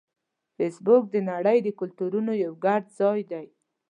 [0.55, 3.45] فېسبوک د نړۍ د کلتورونو یو ګډ ځای دی